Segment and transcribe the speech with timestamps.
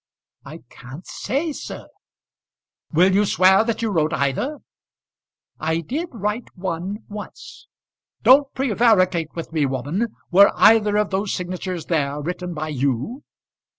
[0.43, 1.87] "I can't say, sir."
[2.91, 4.57] "Will you swear that you wrote either?"
[5.59, 7.67] "I did write one once."
[8.23, 10.07] "Don't prevaricate with me, woman.
[10.31, 13.21] Were either of those signatures there written by you?"